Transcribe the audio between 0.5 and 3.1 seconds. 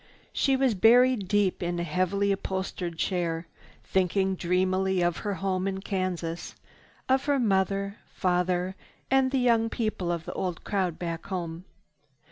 was buried deep in a heavily upholstered